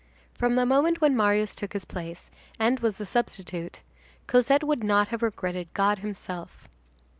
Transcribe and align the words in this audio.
From 0.33 0.55
the 0.55 0.65
moment 0.65 0.99
when 0.99 1.15
Marius 1.15 1.53
took 1.53 1.73
his 1.73 1.85
place, 1.85 2.31
and 2.57 2.79
was 2.79 2.97
the 2.97 3.05
substitute, 3.05 3.81
Cosette 4.25 4.63
would 4.63 4.83
not 4.83 5.09
have 5.09 5.21
regretted 5.21 5.71
God 5.75 5.99
himself. 5.99 6.67